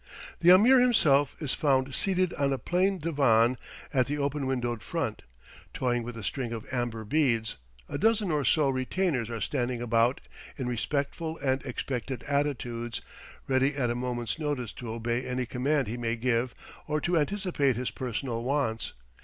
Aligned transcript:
The 0.39 0.49
Ameer 0.49 0.79
himself 0.79 1.35
is 1.39 1.53
found 1.53 1.93
seated 1.93 2.33
on 2.33 2.51
a 2.53 2.57
plain 2.57 2.97
divan 2.97 3.55
at 3.93 4.07
the 4.07 4.17
open 4.17 4.47
windowed 4.47 4.81
front, 4.81 5.21
toying 5.75 6.01
with 6.01 6.17
a 6.17 6.23
string 6.23 6.51
of 6.53 6.65
amber 6.73 7.05
beads; 7.05 7.57
a 7.87 7.99
dozen 7.99 8.31
or 8.31 8.43
so 8.43 8.67
retainers 8.69 9.29
are 9.29 9.39
standing 9.39 9.79
about 9.79 10.19
in 10.57 10.67
respectful 10.67 11.37
and 11.37 11.63
expectant 11.67 12.23
attitudes, 12.23 13.01
ready 13.47 13.75
at 13.75 13.91
a 13.91 13.95
moment's 13.95 14.39
notice 14.39 14.71
to 14.73 14.91
obey 14.91 15.23
any 15.23 15.45
command 15.45 15.87
he 15.87 15.97
may 15.97 16.15
give 16.15 16.55
or 16.87 16.99
to 16.99 17.15
anticipate 17.19 17.75
his 17.75 17.91
personal 17.91 18.41
wants. 18.43 18.93